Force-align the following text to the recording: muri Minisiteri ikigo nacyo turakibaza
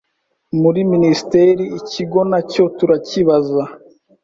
muri 0.61 0.79
Minisiteri 0.93 1.63
ikigo 1.79 2.19
nacyo 2.31 2.63
turakibaza 2.77 3.63